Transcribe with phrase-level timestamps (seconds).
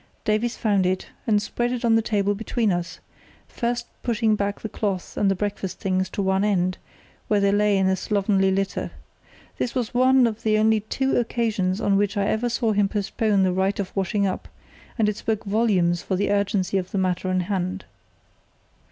[0.25, 2.99] Davies found it and spread it on the table between us,
[3.47, 6.79] first pushing back the cloth and the breakfast things to one end,
[7.27, 8.89] where they lay in a slovenly litter.
[9.59, 13.43] This was one of the only two occasions on which I ever saw him postpone
[13.43, 14.47] the rite of washing up,
[14.97, 17.85] and it spoke volumes for the urgency of the matter in hand.